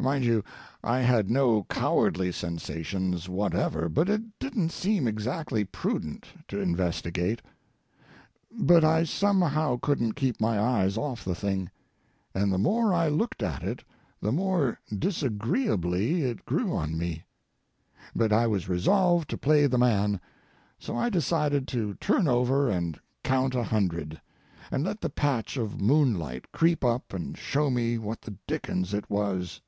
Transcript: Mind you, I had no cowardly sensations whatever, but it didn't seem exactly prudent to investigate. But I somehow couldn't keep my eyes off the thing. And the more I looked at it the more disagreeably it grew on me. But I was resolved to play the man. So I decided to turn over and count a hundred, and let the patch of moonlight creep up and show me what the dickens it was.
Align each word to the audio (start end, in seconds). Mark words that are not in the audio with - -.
Mind 0.00 0.24
you, 0.24 0.44
I 0.84 0.98
had 1.00 1.28
no 1.28 1.64
cowardly 1.64 2.30
sensations 2.30 3.28
whatever, 3.28 3.88
but 3.88 4.08
it 4.08 4.22
didn't 4.38 4.70
seem 4.70 5.08
exactly 5.08 5.64
prudent 5.64 6.26
to 6.46 6.60
investigate. 6.60 7.42
But 8.52 8.84
I 8.84 9.02
somehow 9.02 9.76
couldn't 9.82 10.12
keep 10.12 10.40
my 10.40 10.56
eyes 10.60 10.96
off 10.96 11.24
the 11.24 11.34
thing. 11.34 11.68
And 12.32 12.52
the 12.52 12.58
more 12.58 12.94
I 12.94 13.08
looked 13.08 13.42
at 13.42 13.64
it 13.64 13.82
the 14.22 14.30
more 14.30 14.78
disagreeably 14.96 16.22
it 16.22 16.44
grew 16.46 16.72
on 16.76 16.96
me. 16.96 17.24
But 18.14 18.32
I 18.32 18.46
was 18.46 18.68
resolved 18.68 19.28
to 19.30 19.36
play 19.36 19.66
the 19.66 19.78
man. 19.78 20.20
So 20.78 20.96
I 20.96 21.08
decided 21.10 21.66
to 21.68 21.94
turn 21.94 22.28
over 22.28 22.70
and 22.70 23.00
count 23.24 23.56
a 23.56 23.64
hundred, 23.64 24.20
and 24.70 24.84
let 24.84 25.00
the 25.00 25.10
patch 25.10 25.56
of 25.56 25.80
moonlight 25.80 26.52
creep 26.52 26.84
up 26.84 27.12
and 27.12 27.36
show 27.36 27.68
me 27.68 27.98
what 27.98 28.22
the 28.22 28.36
dickens 28.46 28.94
it 28.94 29.10
was. 29.10 29.60